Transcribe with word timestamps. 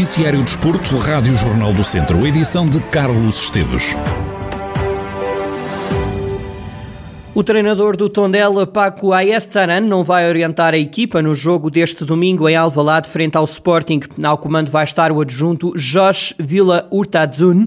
Noticiário 0.00 0.42
Desporto, 0.42 0.96
Rádio 0.96 1.36
Jornal 1.36 1.74
do 1.74 1.84
Centro, 1.84 2.26
edição 2.26 2.66
de 2.66 2.80
Carlos 2.84 3.42
Esteves. 3.42 3.94
O 7.34 7.44
treinador 7.44 7.98
do 7.98 8.08
Tondela, 8.08 8.66
Paco 8.66 9.12
Ayestaran, 9.12 9.82
não 9.82 10.02
vai 10.02 10.26
orientar 10.26 10.72
a 10.72 10.78
equipa 10.78 11.20
no 11.20 11.34
jogo 11.34 11.70
deste 11.70 12.02
domingo 12.02 12.48
em 12.48 12.56
Alvalade 12.56 13.10
frente 13.10 13.36
ao 13.36 13.44
Sporting. 13.44 14.00
Ao 14.24 14.38
comando 14.38 14.70
vai 14.70 14.84
estar 14.84 15.12
o 15.12 15.20
adjunto 15.20 15.74
Josh 15.76 16.32
Villa 16.38 16.88
Urtazun, 16.90 17.66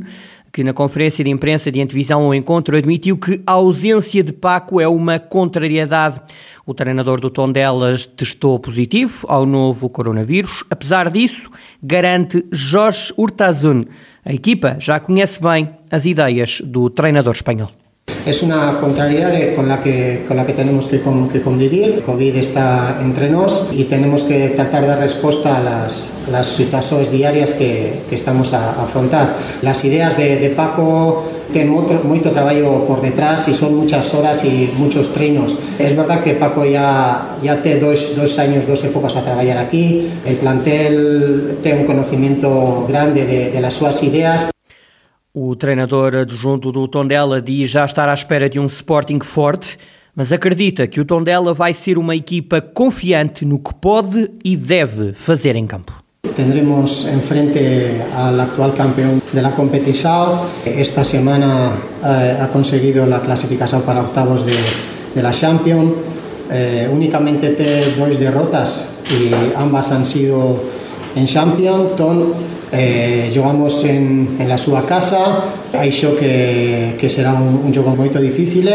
que 0.54 0.64
na 0.64 0.72
conferência 0.72 1.24
de 1.24 1.32
imprensa 1.32 1.72
de 1.72 1.82
antevisão 1.82 2.26
ao 2.26 2.36
encontro 2.36 2.78
admitiu 2.78 3.18
que 3.18 3.42
a 3.46 3.54
ausência 3.54 4.24
de 4.24 4.32
Paco 4.32 4.80
é 4.80 4.88
uma 4.88 5.18
contrariedade. 5.18 6.22
O 6.64 6.76
treinador 6.76 7.20
do 7.20 7.32
Tondelas 7.32 8.06
testou 8.06 8.60
positivo 8.60 9.26
ao 9.28 9.48
novo 9.48 9.90
coronavírus. 9.90 10.64
Apesar 10.70 11.10
disso, 11.10 11.50
garante 11.82 12.46
Jorge 12.52 13.12
Urtazun. 13.18 13.84
A 14.24 14.32
equipa 14.32 14.78
já 14.80 15.00
conhece 15.00 15.42
bem 15.42 15.72
as 15.90 16.06
ideias 16.06 16.62
do 16.64 16.88
treinador 16.88 17.34
espanhol. 17.34 17.83
Es 18.26 18.42
una 18.42 18.80
contrariedad 18.80 19.34
con 19.54 19.68
la 19.68 19.82
que, 19.82 20.24
tenemos 20.56 20.88
que, 20.88 21.02
convivir. 21.42 22.02
COVID 22.06 22.36
está 22.38 23.00
entre 23.02 23.30
nos 23.30 23.68
y 23.74 23.84
tenemos 23.84 24.24
que 24.24 24.48
tratar 24.50 24.84
de 24.84 24.88
dar 24.88 25.00
respuesta 25.00 25.58
a 25.58 25.62
las, 25.62 26.48
situaciones 26.48 27.12
diarias 27.12 27.54
que, 27.54 28.04
estamos 28.12 28.54
a, 28.54 28.82
afrontar. 28.82 29.36
Las 29.62 29.84
ideas 29.84 30.16
de, 30.16 30.54
Paco 30.56 31.26
tienen 31.52 31.74
mucho, 31.74 32.32
trabajo 32.32 32.86
por 32.88 33.02
detrás 33.02 33.50
y 33.50 33.54
son 33.54 33.76
muchas 33.76 34.14
horas 34.14 34.46
y 34.46 34.72
muchos 34.78 35.12
trinos. 35.12 35.58
Es 35.78 35.94
verdad 35.94 36.24
que 36.24 36.34
Paco 36.36 36.64
ya, 36.64 37.38
tiene 37.42 37.80
dos, 37.82 38.16
dos 38.16 38.40
años, 38.40 38.66
dos 38.66 38.86
épocas 38.86 39.18
a 39.18 39.24
trabajar 39.24 39.58
aquí. 39.58 40.08
El 40.26 40.38
plantel 40.38 41.58
tiene 41.62 41.82
un 41.82 41.86
conocimiento 41.86 42.86
grande 42.88 43.26
de, 43.26 43.52
de 43.52 43.60
las 43.60 43.74
sus 43.74 44.02
ideas 44.04 44.53
O 45.36 45.56
treinador 45.56 46.16
adjunto 46.16 46.72
do 46.72 46.88
Tondela 46.88 47.42
diz 47.42 47.68
já 47.68 47.84
estar 47.86 48.08
à 48.08 48.14
espera 48.14 48.48
de 48.48 48.60
um 48.60 48.68
Sporting 48.68 49.20
forte, 49.20 49.80
mas 50.16 50.32
acredita 50.32 50.86
que 50.86 51.02
o 51.02 51.06
Tondela 51.06 51.56
vai 51.56 51.74
ser 51.74 51.98
uma 51.98 52.16
equipa 52.16 52.62
confiante 52.62 53.44
no 53.44 53.58
que 53.58 53.74
pode 53.74 54.30
e 54.46 54.56
deve 54.56 55.12
fazer 55.14 55.56
em 55.56 55.66
campo. 55.66 55.92
Tendremos 56.36 57.08
enfrente 57.08 58.00
al 58.16 58.40
actual 58.40 58.74
campeón 58.74 59.24
de 59.34 59.42
la 59.42 59.50
competición. 59.56 60.42
Esta 60.68 61.04
semana 61.04 61.72
eh, 62.04 62.38
ha 62.40 62.50
conseguido 62.50 63.08
la 63.08 63.20
clasificación 63.20 63.82
para 63.82 64.02
octavos 64.02 64.46
de, 64.46 64.54
de 65.16 65.24
la 65.24 65.32
Champions. 65.32 65.94
Eh, 66.52 66.88
únicamente 66.94 67.56
tiene 67.56 67.86
dos 67.98 68.20
derrotas 68.20 68.88
y 69.10 69.34
ambas 69.58 69.92
han 69.92 70.06
sido 70.06 70.73
en 71.16 71.26
Champions. 71.26 71.96
Ton 71.96 72.34
eh, 72.72 73.32
jugamos 73.34 73.84
en, 73.86 74.38
en 74.40 74.48
la 74.50 74.58
súa 74.58 74.86
casa, 74.86 75.46
aixo 75.74 76.18
que, 76.18 76.96
que 76.98 77.10
será 77.10 77.34
un, 77.34 77.62
un 77.66 77.72
jogo 77.74 77.96
moito 77.96 78.20
difícil, 78.20 78.70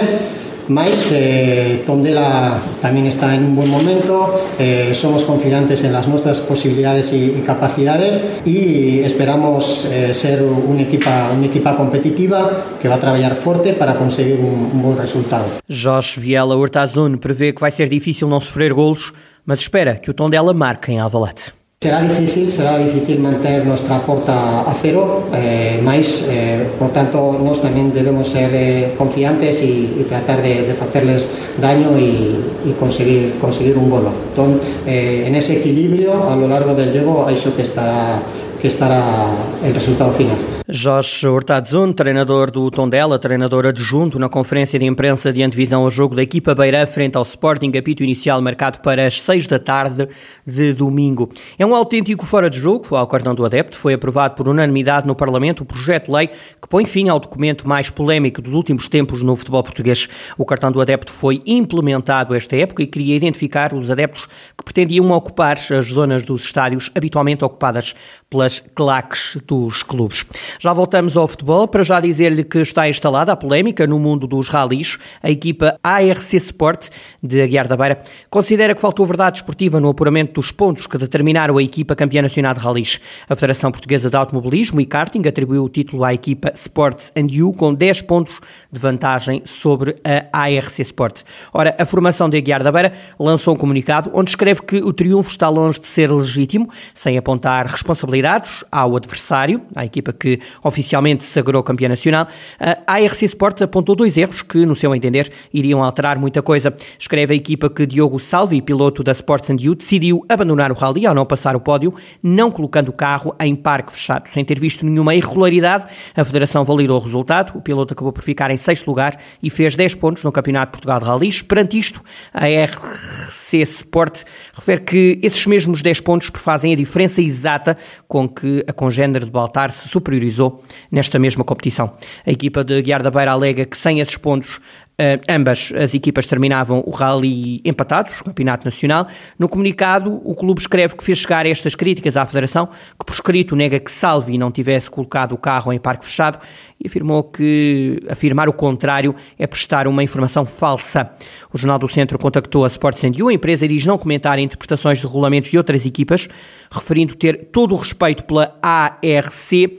mais 0.69 1.09
eh, 1.13 1.83
Tondela 1.87 2.61
tamén 2.85 3.09
está 3.09 3.33
en 3.33 3.43
un 3.43 3.57
buen 3.57 3.73
momento, 3.73 4.29
eh, 4.61 4.93
somos 4.93 5.25
confiantes 5.25 5.83
en 5.83 5.97
las 5.97 6.07
nuestras 6.07 6.41
posibilidades 6.45 7.13
y, 7.17 7.41
y 7.41 7.41
capacidades 7.41 8.21
y 8.45 9.01
esperamos 9.01 9.89
eh, 9.89 10.13
ser 10.13 10.45
una 10.45 10.83
equipa, 10.83 11.33
una 11.33 11.47
equipa 11.47 11.75
competitiva 11.75 12.77
que 12.81 12.87
va 12.87 13.01
a 13.01 13.35
forte 13.35 13.73
para 13.73 13.97
conseguir 13.97 14.39
un, 14.39 14.69
un 14.75 14.83
bom 14.83 14.95
resultado. 14.95 15.47
Jorge 15.69 16.21
Viela 16.21 16.55
Hortazun 16.55 17.17
prevê 17.17 17.53
que 17.53 17.61
vai 17.61 17.73
ser 17.73 17.89
difícil 17.89 18.29
não 18.29 18.41
sofrer 18.41 18.75
golos, 18.75 19.13
mas 19.47 19.61
espera 19.61 19.97
que 19.97 20.11
o 20.11 20.15
Tondela 20.15 20.53
marque 20.53 20.93
em 20.93 21.01
Alvalade. 21.01 21.58
Será 21.81 22.03
difícil, 22.03 22.51
será 22.51 22.77
difícil 22.77 23.21
manter 23.21 23.65
nuestra 23.65 24.01
porta 24.01 24.63
a 24.63 24.75
cero, 24.83 25.31
eh, 25.33 25.79
máis, 25.79 26.27
eh, 26.27 26.75
por 26.75 26.91
tanto, 26.91 27.39
nós 27.39 27.63
tamén 27.63 27.95
debemos 27.95 28.35
ser 28.35 28.51
eh, 28.51 28.99
confiantes 28.99 29.63
e, 29.63 29.95
e 29.95 30.03
tratar 30.03 30.43
de, 30.43 30.67
de 30.67 30.75
facerles 30.75 31.31
daño 31.63 31.95
e, 31.95 32.35
e 32.67 32.75
conseguir, 32.75 33.39
conseguir 33.39 33.79
un 33.79 33.87
golo. 33.87 34.11
Entón, 34.11 34.59
eh, 34.91 35.31
en 35.31 35.39
ese 35.39 35.63
equilibrio, 35.63 36.27
a 36.27 36.35
lo 36.35 36.51
largo 36.51 36.75
del 36.75 36.91
juego, 36.91 37.31
hai 37.31 37.39
que 37.39 37.63
estará, 37.63 38.27
que 38.59 38.67
estará 38.67 39.31
el 39.63 39.71
resultado 39.71 40.11
final. 40.11 40.58
Jorge 40.71 41.27
Hortadzun, 41.27 41.95
treinador 41.95 42.51
do 42.51 42.71
Tondela, 42.71 43.19
treinador 43.19 43.65
adjunto 43.65 44.19
na 44.19 44.29
conferência 44.29 44.79
de 44.79 44.85
imprensa 44.85 45.33
de 45.33 45.43
antevisão 45.43 45.85
ao 45.85 45.91
jogo 45.91 46.15
da 46.15 46.23
equipa 46.23 46.55
Beira 46.55 46.87
frente 46.87 47.17
ao 47.17 47.23
Sporting, 47.23 47.73
apito 47.75 48.03
inicial 48.03 48.43
marcado 48.43 48.81
para 48.81 49.07
as 49.07 49.19
6 49.23 49.47
da 49.47 49.59
tarde 49.59 50.07
de 50.47 50.75
domingo. 50.75 51.31
É 51.59 51.65
um 51.65 51.75
autêntico 51.75 52.27
fora 52.27 52.51
de 52.51 52.61
jogo, 52.61 52.95
ao 52.95 53.07
cartão 53.07 53.35
do 53.35 53.47
adepto, 53.47 53.79
foi 53.79 53.95
aprovado 53.95 54.35
por 54.35 54.47
unanimidade 54.47 55.07
no 55.07 55.15
Parlamento 55.15 55.63
o 55.63 55.65
projeto 55.65 56.09
de 56.09 56.13
lei 56.13 56.27
que 56.27 56.69
põe 56.69 56.85
fim 56.85 57.09
ao 57.09 57.19
documento 57.19 57.67
mais 57.67 57.89
polémico 57.89 58.43
dos 58.43 58.53
últimos 58.53 58.89
tempos 58.89 59.23
no 59.23 59.35
futebol 59.37 59.63
português. 59.63 60.07
O 60.37 60.45
cartão 60.45 60.71
do 60.71 60.83
adepto 60.83 61.11
foi 61.11 61.41
implementado 61.47 62.35
esta 62.35 62.55
época 62.57 62.83
e 62.83 62.87
queria 62.87 63.17
identificar 63.17 63.73
os 63.73 63.91
adeptos 63.91 64.27
que 64.55 64.65
pretendiam 64.65 65.11
ocupar 65.13 65.57
as 65.57 65.87
zonas 65.87 66.25
dos 66.25 66.45
estádios 66.45 66.91
habitualmente 66.95 67.43
ocupadas 67.43 67.95
pelas 68.29 68.63
claques 68.75 69.39
dos 69.47 69.83
clubes. 69.83 70.27
Já 70.61 70.73
voltamos 70.73 71.17
ao 71.17 71.29
futebol, 71.29 71.69
para 71.69 71.85
já 71.85 72.01
dizer-lhe 72.01 72.43
que 72.43 72.59
está 72.59 72.89
instalada 72.89 73.31
a 73.31 73.37
polémica 73.37 73.87
no 73.87 73.97
mundo 73.97 74.27
dos 74.27 74.49
ralis. 74.49 74.99
A 75.23 75.31
equipa 75.31 75.79
ARC 75.85 76.35
Sport 76.35 76.89
de 77.23 77.41
Aguiar 77.41 77.69
da 77.69 77.77
Beira 77.77 78.01
considera 78.29 78.75
que 78.75 78.81
faltou 78.81 79.07
verdade 79.07 79.39
esportiva 79.39 79.79
no 79.79 79.89
apuramento 79.89 80.33
dos 80.33 80.51
pontos 80.51 80.89
que 80.89 80.99
determinaram 80.99 81.57
a 81.59 81.63
equipa 81.63 81.95
campeã 81.95 82.23
nacional 82.23 82.55
de 82.55 82.61
ralis. 82.61 82.99
A 83.29 83.37
Federação 83.37 83.71
Portuguesa 83.71 84.11
de 84.11 84.17
Automobilismo 84.17 84.81
e 84.81 84.85
Karting 84.85 85.23
atribuiu 85.29 85.63
o 85.63 85.69
título 85.69 86.03
à 86.03 86.13
equipa 86.13 86.51
Sports 86.53 87.13
and 87.17 87.29
You 87.31 87.53
com 87.53 87.73
10 87.73 88.03
pontos 88.03 88.41
de 88.73 88.81
vantagem 88.81 89.43
sobre 89.45 89.95
a 90.03 90.43
ARC 90.43 90.81
Sport. 90.81 91.23
Ora, 91.53 91.73
a 91.79 91.87
formação 91.87 92.29
de 92.29 92.37
Aguiar 92.37 92.65
da 92.65 92.73
Beira 92.73 92.93
lançou 93.17 93.55
um 93.55 93.57
comunicado 93.57 94.11
onde 94.13 94.31
escreve 94.31 94.63
que 94.63 94.79
o 94.79 94.93
triunfo 94.93 95.31
está 95.31 95.49
longe 95.49 95.79
de 95.79 95.87
ser 95.87 96.11
legítimo, 96.11 96.69
sem 96.93 97.17
apontar 97.17 97.65
responsabilidades 97.67 98.65
ao 98.73 98.97
adversário, 98.97 99.63
à 99.77 99.85
equipa 99.85 100.13
que 100.13 100.41
oficialmente 100.63 101.25
se 101.25 101.31
sagrou 101.31 101.63
campeã 101.63 101.89
nacional, 101.89 102.29
a 102.59 102.93
ARC 102.95 103.23
Sport 103.23 103.63
apontou 103.63 103.95
dois 103.95 104.17
erros 104.17 104.43
que, 104.43 104.65
no 104.65 104.75
seu 104.75 104.95
entender, 104.95 105.31
iriam 105.53 105.83
alterar 105.83 106.19
muita 106.19 106.43
coisa. 106.43 106.75
Escreve 106.99 107.35
a 107.35 107.37
equipa 107.37 107.69
que 107.71 107.87
Diogo 107.87 108.19
Salvi, 108.19 108.61
piloto 108.63 109.03
da 109.03 109.13
Sports 109.13 109.51
and 109.51 109.57
You, 109.61 109.75
decidiu 109.75 110.25
abandonar 110.29 110.73
o 110.73 110.75
rally 110.75 111.07
ao 111.07 111.15
não 111.15 111.27
passar 111.27 111.57
o 111.57 111.61
pódio, 111.61 111.95
não 112.23 112.51
colocando 112.51 112.89
o 112.89 112.93
carro 112.93 113.35
em 113.41 113.55
parque 113.55 113.93
fechado. 113.93 114.29
Sem 114.29 114.45
ter 114.45 114.59
visto 114.59 114.85
nenhuma 114.85 115.15
irregularidade, 115.15 115.87
a 116.15 116.25
Federação 116.25 116.65
validou 116.65 116.99
o 116.99 117.03
resultado. 117.03 117.57
O 117.57 117.61
piloto 117.61 117.95
acabou 117.95 118.13
por 118.13 118.23
ficar 118.23 118.51
em 118.51 118.57
sexto 118.57 118.87
lugar 118.87 119.19
e 119.43 119.51
fez 119.51 119.75
10 119.77 119.95
pontos 119.97 120.25
no 120.25 120.33
Campeonato 120.33 120.71
de 120.71 120.73
Portugal 120.73 121.01
de 121.01 121.07
Rallys. 121.07 121.43
Perante 121.43 121.79
isto, 121.79 122.03
a 122.33 122.47
RC 122.47 123.63
Sport 123.63 124.23
refere 124.55 124.81
que 124.83 125.19
esses 125.23 125.47
mesmos 125.47 125.83
10 125.83 126.01
pontos 126.01 126.31
fazem 126.35 126.73
a 126.73 126.77
diferença 126.77 127.21
exata 127.21 127.77
com 128.07 128.29
que 128.29 128.65
a 128.67 128.73
congênere 128.73 129.25
de 129.25 129.31
Baltar 129.31 129.71
se 129.71 129.89
superiorizou 129.89 130.38
realizou 130.39 130.63
nesta 130.91 131.19
mesma 131.19 131.45
competição. 131.45 131.93
A 132.25 132.31
equipa 132.31 132.63
de 132.63 132.81
Guiar 132.81 133.03
da 133.03 133.11
Beira 133.11 133.33
alega 133.33 133.67
que 133.67 133.77
sem 133.77 134.01
esses 134.01 134.17
pontos 134.17 134.61
Uh, 135.01 135.15
ambas 135.29 135.73
as 135.81 135.95
equipas 135.95 136.27
terminavam 136.27 136.83
o 136.85 136.91
rally 136.91 137.61
empatados, 137.65 138.21
Campeonato 138.21 138.65
Nacional. 138.65 139.07
No 139.39 139.49
comunicado, 139.49 140.21
o 140.25 140.35
clube 140.35 140.61
escreve 140.61 140.97
que 140.97 141.05
fez 141.05 141.19
chegar 141.19 141.47
estas 141.47 141.77
críticas 141.77 142.17
à 142.17 142.27
Federação, 142.27 142.67
que 142.99 143.07
por 143.07 143.13
escrito 143.13 143.55
nega 143.55 143.79
que 143.79 143.93
Salvi 143.93 144.37
não 144.37 144.51
tivesse 144.51 144.91
colocado 144.91 145.35
o 145.35 145.39
carro 145.39 145.73
em 145.73 145.79
parque 145.79 146.05
fechado 146.05 146.41
e 146.83 146.89
afirmou 146.89 147.23
que 147.23 148.01
afirmar 148.11 148.49
o 148.49 148.53
contrário 148.53 149.15
é 149.39 149.47
prestar 149.47 149.87
uma 149.87 150.03
informação 150.03 150.45
falsa. 150.45 151.09
O 151.55 151.57
Jornal 151.57 151.79
do 151.79 151.87
Centro 151.87 152.19
contactou 152.19 152.65
a 152.65 152.67
Sports 152.67 153.05
You, 153.17 153.29
a 153.29 153.33
empresa 153.33 153.69
diz 153.69 153.87
não 153.87 153.99
comentar 153.99 154.37
interpretações 154.41 154.99
de 154.99 155.07
regulamentos 155.07 155.53
de 155.53 155.59
outras 155.59 155.87
equipas, 155.87 156.29
referindo 156.69 157.15
ter 157.15 157.51
todo 157.53 157.73
o 157.73 157.79
respeito 157.79 158.25
pela 158.25 158.59
ARC. 158.61 159.79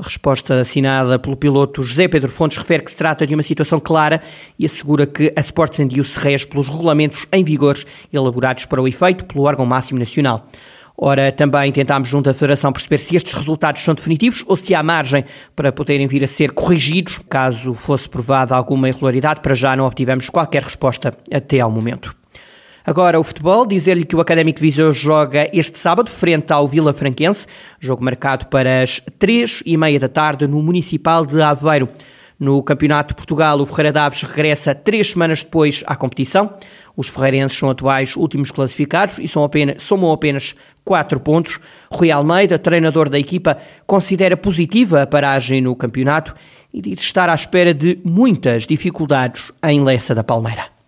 A 0.00 0.02
resposta 0.02 0.58
assinada 0.58 1.18
pelo 1.18 1.36
piloto 1.36 1.82
José 1.82 2.08
Pedro 2.08 2.30
Fontes 2.30 2.56
refere 2.56 2.82
que 2.82 2.90
se 2.90 2.96
trata 2.96 3.26
de 3.26 3.34
uma 3.34 3.42
situação 3.42 3.78
clara 3.78 4.22
e 4.58 4.64
assegura 4.64 5.06
que 5.06 5.30
a 5.36 5.40
Sports 5.40 5.78
and 5.78 5.88
You 5.92 6.02
se 6.04 6.18
rege 6.18 6.46
pelos 6.46 6.70
regulamentos 6.70 7.26
em 7.30 7.44
vigor 7.44 7.76
elaborados 8.10 8.64
para 8.64 8.80
o 8.80 8.88
efeito 8.88 9.26
pelo 9.26 9.44
órgão 9.44 9.66
máximo 9.66 9.98
nacional. 9.98 10.48
Ora, 10.96 11.30
também 11.30 11.70
tentámos 11.70 12.08
junto 12.08 12.30
à 12.30 12.34
Federação 12.34 12.72
perceber 12.72 12.96
se 12.96 13.14
estes 13.14 13.34
resultados 13.34 13.82
são 13.82 13.94
definitivos 13.94 14.42
ou 14.46 14.56
se 14.56 14.74
há 14.74 14.82
margem 14.82 15.22
para 15.54 15.70
poderem 15.70 16.06
vir 16.06 16.24
a 16.24 16.26
ser 16.26 16.52
corrigidos 16.52 17.20
caso 17.28 17.74
fosse 17.74 18.08
provada 18.08 18.54
alguma 18.54 18.88
irregularidade. 18.88 19.42
Para 19.42 19.54
já 19.54 19.76
não 19.76 19.84
obtivemos 19.84 20.30
qualquer 20.30 20.62
resposta 20.62 21.14
até 21.30 21.60
ao 21.60 21.70
momento. 21.70 22.19
Agora 22.90 23.20
o 23.20 23.22
futebol, 23.22 23.64
dizer-lhe 23.64 24.04
que 24.04 24.16
o 24.16 24.20
Académico 24.20 24.58
de 24.58 24.66
Viseu 24.66 24.92
joga 24.92 25.48
este 25.52 25.78
sábado 25.78 26.10
frente 26.10 26.52
ao 26.52 26.66
Vila 26.66 26.92
Franquense, 26.92 27.46
jogo 27.78 28.02
marcado 28.02 28.48
para 28.48 28.82
as 28.82 29.00
três 29.16 29.62
e 29.64 29.76
meia 29.76 30.00
da 30.00 30.08
tarde 30.08 30.48
no 30.48 30.60
Municipal 30.60 31.24
de 31.24 31.40
Aveiro. 31.40 31.88
No 32.36 32.60
Campeonato 32.64 33.10
de 33.10 33.14
Portugal, 33.14 33.60
o 33.60 33.64
Ferreira 33.64 33.92
Daves 33.92 34.24
regressa 34.24 34.74
três 34.74 35.12
semanas 35.12 35.44
depois 35.44 35.84
à 35.86 35.94
competição. 35.94 36.52
Os 36.96 37.08
ferreirenses 37.08 37.56
são 37.56 37.70
atuais 37.70 38.16
últimos 38.16 38.50
classificados 38.50 39.20
e 39.20 39.28
são 39.28 39.44
apenas, 39.44 39.80
somam 39.84 40.10
apenas 40.10 40.56
quatro 40.84 41.20
pontos. 41.20 41.60
Rui 41.92 42.10
Almeida, 42.10 42.58
treinador 42.58 43.08
da 43.08 43.20
equipa, 43.20 43.56
considera 43.86 44.36
positiva 44.36 45.02
a 45.02 45.06
paragem 45.06 45.60
no 45.60 45.76
campeonato 45.76 46.34
e 46.74 46.82
diz 46.82 46.98
estar 46.98 47.28
à 47.28 47.36
espera 47.36 47.72
de 47.72 48.00
muitas 48.04 48.66
dificuldades 48.66 49.52
em 49.62 49.80
Lessa 49.80 50.12
da 50.12 50.24
Palmeira 50.24 50.79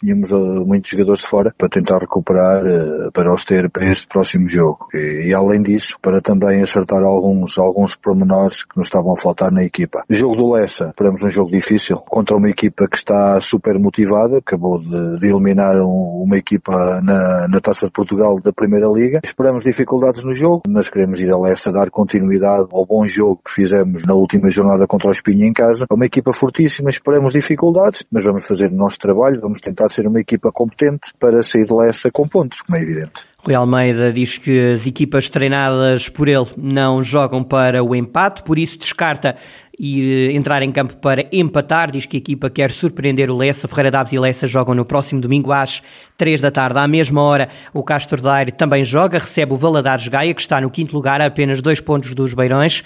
tínhamos 0.00 0.30
uh, 0.30 0.66
muitos 0.66 0.90
jogadores 0.90 1.20
de 1.22 1.26
fora 1.26 1.54
para 1.56 1.68
tentar 1.68 1.98
recuperar 1.98 2.64
uh, 2.64 3.12
para 3.12 3.32
os 3.32 3.44
ter 3.44 3.70
para 3.70 3.90
este 3.90 4.06
próximo 4.06 4.48
jogo. 4.48 4.88
E, 4.92 5.28
e, 5.28 5.34
além 5.34 5.62
disso, 5.62 5.96
para 6.00 6.20
também 6.20 6.62
acertar 6.62 7.02
alguns, 7.02 7.58
alguns 7.58 7.94
pormenores 7.94 8.64
que 8.64 8.76
nos 8.76 8.86
estavam 8.88 9.14
a 9.14 9.20
faltar 9.20 9.50
na 9.50 9.64
equipa. 9.64 10.04
O 10.08 10.14
jogo 10.14 10.36
do 10.36 10.52
Lessa, 10.52 10.88
esperamos 10.88 11.22
um 11.22 11.30
jogo 11.30 11.50
difícil 11.50 11.96
contra 11.96 12.36
uma 12.36 12.50
equipa 12.50 12.86
que 12.88 12.96
está 12.96 13.40
super 13.40 13.78
motivada, 13.80 14.38
acabou 14.38 14.78
de, 14.78 15.18
de 15.18 15.28
eliminar 15.28 15.76
um, 15.76 16.24
uma 16.24 16.36
equipa 16.36 17.00
na, 17.02 17.48
na 17.48 17.60
Taça 17.60 17.86
de 17.86 17.92
Portugal 17.92 18.38
da 18.42 18.52
Primeira 18.52 18.88
Liga. 18.88 19.20
Esperamos 19.24 19.64
dificuldades 19.64 20.24
no 20.24 20.32
jogo, 20.32 20.62
mas 20.68 20.88
queremos 20.88 21.20
ir 21.20 21.30
a 21.30 21.38
Lessa 21.38 21.70
dar 21.70 21.90
continuidade 21.90 22.68
ao 22.72 22.86
bom 22.86 23.06
jogo 23.06 23.40
que 23.44 23.52
fizemos 23.52 24.04
na 24.04 24.14
última 24.14 24.50
jornada 24.50 24.86
contra 24.86 25.08
o 25.08 25.12
Espinho 25.12 25.46
em 25.46 25.52
casa. 25.52 25.86
É 25.90 25.94
uma 25.94 26.06
equipa 26.06 26.32
fortíssima, 26.32 26.90
esperamos 26.90 27.32
dificuldades, 27.32 28.04
mas 28.10 28.24
vamos 28.24 28.46
fazer 28.46 28.70
o 28.70 28.76
nosso 28.76 28.98
trabalho, 28.98 29.40
vamos 29.40 29.60
tentar 29.60 29.85
de 29.86 29.94
ser 29.94 30.06
uma 30.06 30.20
equipa 30.20 30.50
competente 30.52 31.12
para 31.18 31.42
sair 31.42 31.64
de 31.64 31.72
Lessa 31.72 32.10
com 32.10 32.28
pontos, 32.28 32.60
como 32.62 32.78
é 32.78 32.82
evidente. 32.82 33.26
Rui 33.44 33.54
Almeida 33.54 34.12
diz 34.12 34.38
que 34.38 34.72
as 34.72 34.86
equipas 34.86 35.28
treinadas 35.28 36.08
por 36.08 36.26
ele 36.26 36.46
não 36.56 37.02
jogam 37.02 37.44
para 37.44 37.82
o 37.82 37.94
empate, 37.94 38.42
por 38.42 38.58
isso 38.58 38.76
descarta 38.76 39.36
e 39.78 40.30
entrar 40.34 40.62
em 40.62 40.72
campo 40.72 40.96
para 40.96 41.24
empatar. 41.30 41.90
Diz 41.90 42.06
que 42.06 42.16
a 42.16 42.18
equipa 42.18 42.50
quer 42.50 42.70
surpreender 42.70 43.30
o 43.30 43.36
Lessa. 43.36 43.68
Ferreira 43.68 43.90
Daves 43.90 44.12
e 44.12 44.18
Lessa 44.18 44.46
jogam 44.46 44.74
no 44.74 44.84
próximo 44.84 45.20
domingo 45.20 45.52
às 45.52 45.82
3 46.16 46.40
da 46.40 46.50
tarde. 46.50 46.78
À 46.78 46.88
mesma 46.88 47.22
hora, 47.22 47.48
o 47.72 47.82
Castro 47.82 48.20
Daire 48.20 48.52
também 48.52 48.84
joga, 48.84 49.18
recebe 49.18 49.52
o 49.52 49.56
Valadares 49.56 50.08
Gaia, 50.08 50.34
que 50.34 50.40
está 50.40 50.60
no 50.60 50.70
quinto 50.70 50.94
lugar, 50.94 51.20
a 51.20 51.26
apenas 51.26 51.60
dois 51.60 51.80
pontos 51.80 52.14
dos 52.14 52.34
Beirões. 52.34 52.82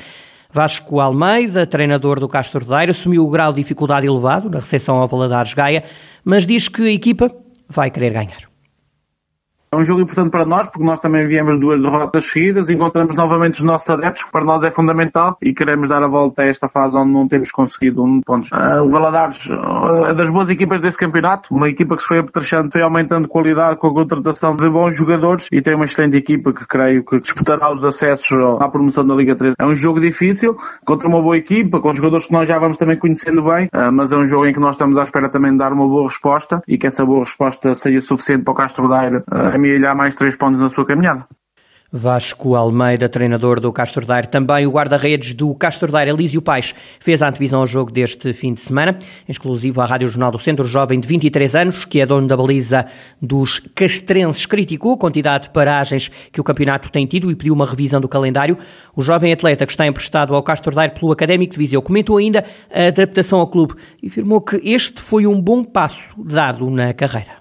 Vasco 0.52 0.98
Almeida, 0.98 1.64
treinador 1.66 2.18
do 2.18 2.28
Castro 2.28 2.64
Daire, 2.64 2.90
assumiu 2.90 3.24
o 3.24 3.30
grau 3.30 3.52
de 3.52 3.60
dificuldade 3.60 4.06
elevado 4.06 4.50
na 4.50 4.58
recepção 4.58 4.96
ao 4.96 5.06
Valadares 5.06 5.54
Gaia, 5.54 5.84
mas 6.24 6.44
diz 6.44 6.68
que 6.68 6.82
a 6.82 6.92
equipa 6.92 7.32
vai 7.68 7.90
querer 7.90 8.12
ganhar. 8.12 8.49
É 9.72 9.76
um 9.76 9.84
jogo 9.84 10.00
importante 10.00 10.32
para 10.32 10.44
nós, 10.44 10.68
porque 10.68 10.82
nós 10.82 10.98
também 10.98 11.28
viemos 11.28 11.60
duas 11.60 11.80
derrotas 11.80 12.28
seguidas, 12.28 12.68
encontramos 12.68 13.14
novamente 13.14 13.60
os 13.60 13.64
nossos 13.64 13.88
adeptos, 13.88 14.24
que 14.24 14.32
para 14.32 14.44
nós 14.44 14.60
é 14.64 14.72
fundamental, 14.72 15.38
e 15.40 15.54
queremos 15.54 15.88
dar 15.88 16.02
a 16.02 16.08
volta 16.08 16.42
a 16.42 16.46
esta 16.46 16.68
fase 16.68 16.96
onde 16.96 17.12
não 17.12 17.28
temos 17.28 17.52
conseguido 17.52 18.02
um 18.02 18.20
ponto. 18.20 18.48
Uh, 18.52 18.82
o 18.82 18.90
Valadares 18.90 19.46
uh, 19.46 20.06
é 20.06 20.14
das 20.14 20.28
boas 20.28 20.50
equipas 20.50 20.82
desse 20.82 20.98
campeonato, 20.98 21.54
uma 21.54 21.68
equipa 21.68 21.94
que 21.94 22.02
se 22.02 22.08
foi 22.08 22.18
apetrechando, 22.18 22.72
foi 22.72 22.82
aumentando 22.82 23.28
qualidade 23.28 23.76
com 23.78 23.86
a 23.86 23.94
contratação 23.94 24.56
de 24.56 24.68
bons 24.68 24.96
jogadores, 24.96 25.46
e 25.52 25.62
tem 25.62 25.76
uma 25.76 25.84
excelente 25.84 26.16
equipa 26.16 26.52
que 26.52 26.66
creio 26.66 27.04
que 27.04 27.20
disputará 27.20 27.72
os 27.72 27.84
acessos 27.84 28.36
à 28.60 28.68
promoção 28.68 29.06
da 29.06 29.14
Liga 29.14 29.36
3. 29.36 29.54
É 29.56 29.64
um 29.64 29.76
jogo 29.76 30.00
difícil, 30.00 30.56
contra 30.84 31.06
uma 31.06 31.22
boa 31.22 31.36
equipa, 31.36 31.78
com 31.78 31.92
jogadores 31.92 32.26
que 32.26 32.32
nós 32.32 32.48
já 32.48 32.58
vamos 32.58 32.76
também 32.76 32.98
conhecendo 32.98 33.44
bem, 33.44 33.66
uh, 33.66 33.92
mas 33.92 34.10
é 34.10 34.16
um 34.16 34.24
jogo 34.24 34.46
em 34.46 34.52
que 34.52 34.58
nós 34.58 34.74
estamos 34.74 34.98
à 34.98 35.04
espera 35.04 35.28
também 35.28 35.52
de 35.52 35.58
dar 35.58 35.72
uma 35.72 35.86
boa 35.86 36.08
resposta, 36.08 36.60
e 36.66 36.76
que 36.76 36.88
essa 36.88 37.06
boa 37.06 37.20
resposta 37.20 37.72
seja 37.76 38.00
suficiente 38.00 38.42
para 38.42 38.52
o 38.52 38.56
Castro 38.56 38.88
Daire 38.88 39.22
amealhar 39.60 39.94
mais 39.94 40.16
três 40.16 40.36
pontos 40.36 40.58
na 40.58 40.70
sua 40.70 40.86
caminhada. 40.86 41.26
Vasco 41.92 42.54
Almeida, 42.54 43.08
treinador 43.08 43.58
do 43.58 43.72
Castro 43.72 44.06
Daire, 44.06 44.28
também 44.28 44.64
o 44.64 44.70
guarda-redes 44.70 45.34
do 45.34 45.52
Castro 45.56 45.90
Daire, 45.90 46.12
Elísio 46.12 46.40
Paes, 46.40 46.72
fez 47.00 47.20
a 47.20 47.28
antevisão 47.28 47.60
ao 47.60 47.66
jogo 47.66 47.90
deste 47.90 48.32
fim 48.32 48.54
de 48.54 48.60
semana, 48.60 48.96
exclusivo 49.28 49.80
à 49.80 49.86
Rádio 49.86 50.06
Jornal 50.06 50.30
do 50.30 50.38
Centro, 50.38 50.64
jovem 50.64 51.00
de 51.00 51.08
23 51.08 51.56
anos, 51.56 51.84
que 51.84 52.00
é 52.00 52.06
dono 52.06 52.28
da 52.28 52.36
baliza 52.36 52.86
dos 53.20 53.58
castrenses, 53.74 54.46
criticou 54.46 54.94
a 54.94 54.98
quantidade 54.98 55.44
de 55.44 55.50
paragens 55.50 56.08
que 56.30 56.40
o 56.40 56.44
campeonato 56.44 56.92
tem 56.92 57.06
tido 57.06 57.28
e 57.28 57.34
pediu 57.34 57.54
uma 57.54 57.66
revisão 57.66 58.00
do 58.00 58.08
calendário. 58.08 58.56
O 58.94 59.02
jovem 59.02 59.32
atleta 59.32 59.66
que 59.66 59.72
está 59.72 59.84
emprestado 59.84 60.32
ao 60.32 60.44
Castro 60.44 60.72
Daire 60.72 60.94
pelo 60.94 61.10
Académico 61.10 61.54
de 61.54 61.58
Viseu 61.58 61.82
comentou 61.82 62.18
ainda 62.18 62.44
a 62.72 62.86
adaptação 62.86 63.40
ao 63.40 63.48
clube 63.48 63.74
e 64.00 64.06
afirmou 64.06 64.40
que 64.40 64.60
este 64.62 65.00
foi 65.00 65.26
um 65.26 65.40
bom 65.40 65.64
passo 65.64 66.14
dado 66.22 66.70
na 66.70 66.94
carreira. 66.94 67.39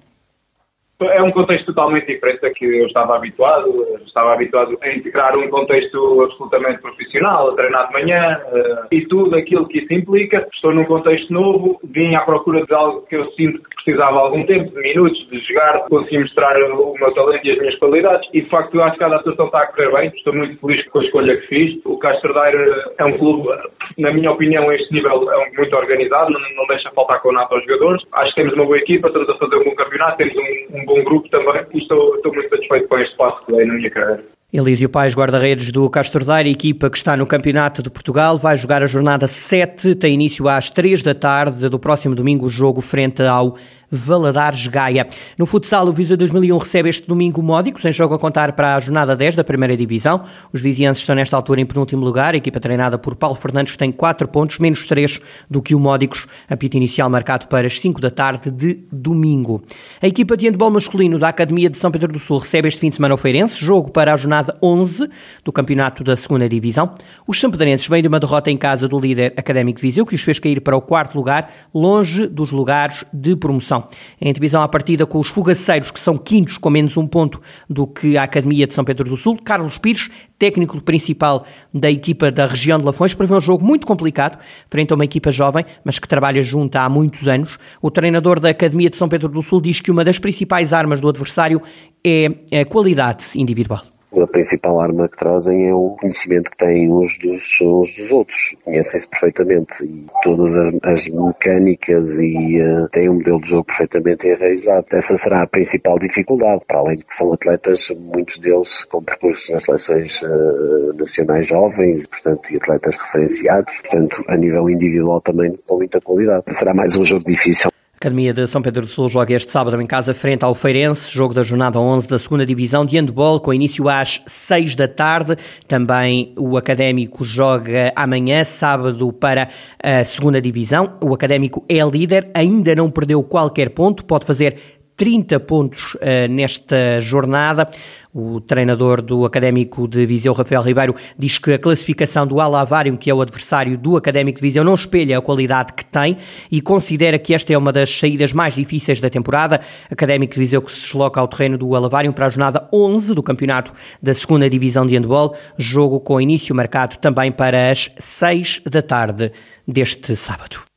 É 1.02 1.24
um 1.24 1.32
contexto 1.32 1.68
totalmente 1.68 2.08
diferente 2.08 2.46
a 2.46 2.54
que 2.54 2.66
eu 2.66 2.86
estava 2.88 3.16
habituado. 3.16 3.98
Estava 4.06 4.34
habituado 4.34 4.78
a 4.82 4.90
integrar 4.90 5.38
um 5.38 5.48
contexto 5.50 6.22
absolutamente 6.22 6.82
profissional, 6.82 7.52
a 7.52 7.56
treinar 7.56 7.88
de 7.88 7.94
manhã 7.94 8.42
uh, 8.52 8.88
e 8.92 9.06
tudo 9.06 9.36
aquilo 9.38 9.68
que 9.68 9.80
isso 9.80 9.94
implica. 9.94 10.46
Estou 10.54 10.74
num 10.74 10.84
contexto 10.84 11.32
novo, 11.32 11.80
vim 11.84 12.16
à 12.16 12.22
procura 12.22 12.66
de 12.66 12.74
algo 12.74 13.04
que 13.04 13.16
eu 13.16 13.32
sinto 13.32 13.62
precisava 13.84 14.20
algum 14.20 14.46
tempo, 14.46 14.70
de 14.72 14.82
minutos, 14.82 15.28
de 15.30 15.40
jogar, 15.40 15.84
de 15.84 15.90
conseguir 15.90 16.20
mostrar 16.20 16.58
o 16.74 16.94
meu 16.94 17.14
talento 17.14 17.46
e 17.46 17.52
as 17.52 17.58
minhas 17.58 17.76
qualidades. 17.76 18.30
E 18.34 18.42
de 18.42 18.50
facto, 18.50 18.76
eu 18.76 18.84
acho 18.84 18.98
que 18.98 19.04
a 19.04 19.08
adaptação 19.08 19.46
está 19.46 19.62
a 19.62 19.68
correr 19.68 19.92
bem. 19.92 20.12
Estou 20.16 20.34
muito 20.34 20.60
feliz 20.60 20.88
com 20.90 21.00
a 21.00 21.04
escolha 21.04 21.38
que 21.38 21.48
fiz. 21.48 21.86
O 21.86 21.98
Castro 21.98 22.34
Daire 22.34 22.58
é 22.98 23.06
um 23.06 23.18
clube, 23.18 23.50
na 23.98 24.12
minha 24.12 24.32
opinião, 24.32 24.70
a 24.70 24.76
este 24.76 24.94
nível 24.94 25.32
é 25.32 25.52
muito 25.58 25.76
organizado, 25.76 26.32
não, 26.32 26.40
não 26.56 26.68
deixa 26.68 26.92
faltar 26.92 27.22
com 27.22 27.32
nada 27.32 27.54
aos 27.54 27.64
jogadores. 27.66 28.04
Acho 28.14 28.30
que 28.30 28.42
temos 28.42 28.54
uma 28.54 28.66
boa 28.66 28.78
equipa, 28.78 29.08
estamos 29.08 29.30
a 29.30 29.38
fazer 29.38 29.56
um 29.56 29.64
bom 29.64 29.76
campeonato, 29.76 30.18
temos 30.18 30.36
um, 30.36 30.82
um 30.82 30.86
bom 30.86 31.04
grupo 31.04 31.30
também 31.30 31.62
e 31.74 31.78
estou, 31.80 32.16
estou 32.16 32.34
muito 32.34 32.50
satisfeito 32.50 32.88
com 32.88 32.98
este 33.00 33.18
passo 33.18 33.46
que 33.46 33.56
dei 33.56 33.66
na 33.66 33.74
minha 33.74 33.90
carreira. 33.90 34.39
Elísio 34.52 34.90
Pais, 34.90 35.14
guarda-redes 35.14 35.72
do 35.72 35.88
Castro 35.92 36.26
Daire, 36.26 36.50
equipa 36.50 36.90
que 36.90 36.98
está 36.98 37.16
no 37.16 37.28
Campeonato 37.28 37.84
de 37.84 37.90
Portugal, 37.92 38.36
vai 38.36 38.58
jogar 38.58 38.82
a 38.82 38.88
jornada 38.88 39.28
7, 39.28 39.94
tem 39.94 40.16
início 40.16 40.50
às 40.50 40.72
3 40.72 41.04
da 41.04 41.14
tarde 41.14 41.70
do 41.70 41.78
próximo 41.78 42.16
domingo, 42.16 42.48
o 42.48 42.50
jogo 42.50 42.82
frente 42.82 43.22
ao 43.22 43.56
Valadares 43.92 44.68
Gaia. 44.68 45.08
No 45.38 45.46
futsal, 45.46 45.88
o 45.88 45.94
Visa 45.94 46.16
2001 46.16 46.58
recebe 46.58 46.90
este 46.90 47.08
domingo 47.08 47.42
Módicos, 47.42 47.84
em 47.86 47.92
jogo 47.92 48.14
a 48.14 48.20
contar 48.20 48.54
para 48.54 48.76
a 48.76 48.80
jornada 48.80 49.16
10 49.16 49.36
da 49.36 49.44
primeira 49.44 49.76
divisão. 49.76 50.24
Os 50.54 50.62
vizienses 50.62 51.02
estão 51.02 51.16
nesta 51.16 51.36
altura 51.36 51.62
em 51.62 51.66
penúltimo 51.66 52.04
lugar, 52.04 52.34
a 52.34 52.38
equipa 52.38 52.60
treinada 52.60 52.98
por 52.98 53.16
Paulo 53.16 53.36
Fernandes 53.36 53.76
tem 53.76 53.92
4 53.92 54.28
pontos, 54.28 54.60
menos 54.60 54.86
3 54.86 55.20
do 55.50 55.62
que 55.62 55.74
o 55.74 55.80
Módicos, 55.80 56.28
apito 56.48 56.78
inicial 56.78 57.10
marcado 57.10 57.48
para 57.48 57.66
as 57.66 57.80
5 57.80 58.00
da 58.00 58.12
tarde 58.12 58.52
de 58.52 58.80
domingo. 58.92 59.64
A 60.02 60.08
equipa 60.08 60.38
de 60.38 60.48
handball 60.48 60.70
masculino 60.72 61.18
da 61.18 61.30
Academia 61.30 61.70
de 61.70 61.78
São 61.78 61.92
Pedro 61.92 62.12
do 62.12 62.20
Sul 62.20 62.38
recebe 62.38 62.68
este 62.68 62.80
fim 62.80 62.90
de 62.90 62.98
semana 62.98 63.16
o 63.16 63.18
Feirense, 63.18 63.64
jogo 63.64 63.92
para 63.92 64.14
a 64.14 64.18
jornada 64.18 64.58
11 64.62 65.10
do 65.44 65.52
campeonato 65.52 66.04
da 66.04 66.16
segunda 66.16 66.48
divisão. 66.48 66.94
Os 67.26 67.40
sampedrenses 67.40 67.88
vêm 67.88 68.02
de 68.02 68.08
uma 68.08 68.20
derrota 68.20 68.52
em 68.52 68.58
casa 68.58 68.88
do 68.88 69.00
líder 69.00 69.34
académico 69.36 69.80
de 69.80 69.88
Viseu, 69.88 70.06
que 70.06 70.16
os 70.16 70.22
fez 70.22 70.38
cair 70.38 70.62
para 70.62 70.78
o 70.78 70.82
quarto 70.82 71.16
lugar, 71.16 71.52
longe 71.74 72.28
dos 72.28 72.52
lugares 72.52 73.04
de 73.12 73.36
promoção 73.36 73.79
divisão. 73.80 73.88
Em 74.20 74.34
divisão 74.34 74.62
à 74.62 74.68
partida 74.68 75.06
com 75.06 75.20
os 75.20 75.28
fogaceiros, 75.28 75.92
que 75.92 76.00
são 76.00 76.18
quintos 76.18 76.58
com 76.58 76.70
menos 76.70 76.98
um 76.98 77.08
ponto 77.08 77.42
do 77.70 77.88
que 77.88 78.18
a 78.18 78.24
Academia 78.24 78.68
de 78.68 78.74
São 78.74 78.84
Pedro 78.84 79.10
do 79.10 79.18
Sul. 79.18 79.38
Carlos 79.44 79.78
Pires, 79.78 80.10
técnico 80.38 80.82
principal 80.82 81.46
da 81.74 81.90
equipa 81.90 82.32
da 82.32 82.46
região 82.46 82.80
de 82.80 82.86
Lafões, 82.86 83.14
prevê 83.14 83.34
um 83.34 83.42
jogo 83.42 83.66
muito 83.66 83.86
complicado, 83.86 84.38
frente 84.70 84.92
a 84.92 84.96
uma 84.96 85.06
equipa 85.06 85.32
jovem, 85.32 85.66
mas 85.84 86.00
que 86.00 86.08
trabalha 86.08 86.42
junto 86.42 86.76
há 86.76 86.90
muitos 86.90 87.28
anos. 87.28 87.58
O 87.82 87.92
treinador 87.92 88.40
da 88.40 88.50
Academia 88.50 88.90
de 88.90 88.98
São 88.98 89.10
Pedro 89.10 89.30
do 89.30 89.42
Sul 89.42 89.62
diz 89.62 89.80
que 89.80 89.92
uma 89.92 90.04
das 90.04 90.20
principais 90.20 90.74
armas 90.74 91.00
do 91.00 91.08
adversário 91.08 91.62
é 92.04 92.60
a 92.62 92.66
qualidade 92.66 93.26
individual 93.36 93.82
a 94.18 94.28
principal 94.28 94.82
arma 94.82 95.08
que 95.08 95.18
trazem 95.18 95.70
é 95.70 95.74
o 95.74 95.96
conhecimento 96.00 96.50
que 96.50 96.58
têm 96.58 96.92
uns 96.92 97.18
dos, 97.20 97.44
uns 97.62 97.96
dos 97.96 98.12
outros. 98.12 98.56
Conhecem-se 98.64 99.08
perfeitamente 99.08 99.86
e 99.86 100.06
todas 100.24 100.56
as, 100.56 100.74
as 100.84 101.08
mecânicas 101.08 102.06
e 102.20 102.62
uh, 102.62 102.90
têm 102.90 103.10
um 103.10 103.16
modelo 103.16 103.40
de 103.42 103.50
jogo 103.50 103.66
perfeitamente 103.66 104.28
enraizado. 104.28 104.86
Essa 104.92 105.16
será 105.16 105.44
a 105.44 105.48
principal 105.48 106.00
dificuldade, 106.00 106.66
para 106.68 106.80
além 106.80 106.98
de 106.98 107.06
que 107.06 107.14
são 107.14 107.32
atletas, 107.32 107.88
muitos 107.98 108.40
deles 108.40 108.84
com 108.86 109.04
percursos 109.04 109.50
nas 109.52 109.64
seleções 109.64 110.22
uh, 110.24 110.94
nacionais 110.98 111.48
jovens, 111.48 112.08
portanto, 112.08 112.52
e 112.52 112.58
atletas 112.58 112.98
referenciados, 112.98 113.80
portanto, 113.82 114.24
a 114.28 114.36
nível 114.36 114.70
individual 114.70 115.22
também 115.22 115.54
com 115.68 115.78
muita 115.78 116.00
qualidade. 116.02 116.44
Será 116.50 116.74
mais 116.74 116.96
um 116.96 117.04
jogo 117.04 117.24
difícil. 117.24 117.69
Academia 118.02 118.34
de 118.34 118.48
São 118.48 118.62
Pedro 118.62 118.84
do 118.84 118.88
Sul 118.88 119.10
joga 119.10 119.34
este 119.34 119.52
sábado 119.52 119.82
em 119.82 119.86
casa 119.86 120.14
frente 120.14 120.46
ao 120.46 120.56
Feirense, 120.56 121.12
jogo 121.12 121.34
da 121.34 121.44
jornada 121.44 121.78
11 121.78 122.08
da 122.08 122.18
segunda 122.18 122.46
divisão 122.46 122.86
de 122.86 122.98
handball, 122.98 123.42
com 123.42 123.54
início 123.54 123.90
às 123.90 124.22
6 124.26 124.74
da 124.74 124.88
tarde. 124.88 125.36
Também 125.68 126.34
o 126.40 126.56
Académico 126.56 127.26
joga 127.26 127.92
amanhã, 127.94 128.46
sábado, 128.46 129.12
para 129.12 129.50
a 129.84 130.02
segunda 130.06 130.42
divisão. 130.42 130.98
O 131.04 131.14
Académico 131.14 131.66
é 131.68 131.84
líder, 131.84 132.30
ainda 132.34 132.74
não 132.74 132.90
perdeu 132.90 133.22
qualquer 133.22 133.72
ponto, 133.72 134.06
pode 134.06 134.26
fazer 134.26 134.80
30 135.00 135.40
pontos 135.40 135.96
uh, 135.96 136.30
nesta 136.30 137.00
jornada. 137.00 137.70
O 138.12 138.42
treinador 138.42 139.04
do 139.04 139.24
Académico 139.24 139.88
de 139.88 140.04
Viseu, 140.04 140.34
Rafael 140.34 140.64
Ribeiro, 140.64 140.96
diz 141.16 141.38
que 141.38 141.54
a 141.54 141.60
classificação 141.60 142.26
do 142.26 142.42
Alavário, 142.42 142.98
que 142.98 143.08
é 143.08 143.14
o 143.14 143.22
adversário 143.22 143.78
do 143.78 143.96
Académico 143.96 144.40
de 144.40 144.42
Viseu, 144.42 144.64
não 144.64 144.74
espelha 144.74 145.20
a 145.20 145.22
qualidade 145.22 145.74
que 145.74 145.86
tem 145.86 146.18
e 146.52 146.60
considera 146.60 147.20
que 147.20 147.36
esta 147.36 147.54
é 147.54 147.58
uma 147.58 147.72
das 147.72 147.90
saídas 147.92 148.34
mais 148.34 148.56
difíceis 148.56 149.00
da 149.00 149.12
temporada. 149.12 149.62
Académico 149.92 150.34
de 150.34 150.40
Viseu 150.40 150.60
que 150.60 150.72
se 150.72 150.82
desloca 150.82 151.22
ao 151.22 151.28
terreno 151.28 151.56
do 151.56 151.76
Alavário 151.76 152.12
para 152.12 152.26
a 152.26 152.30
jornada 152.30 152.68
11 152.74 153.14
do 153.14 153.22
campeonato 153.22 153.72
da 154.02 154.14
segunda 154.16 154.50
divisão 154.50 154.88
de 154.88 154.96
handball, 154.96 155.36
jogo 155.56 156.00
com 156.00 156.20
início 156.20 156.56
marcado 156.56 156.98
também 156.98 157.32
para 157.32 157.70
as 157.70 157.92
6 157.96 158.64
da 158.66 158.82
tarde 158.82 159.32
deste 159.68 160.16
sábado. 160.16 160.69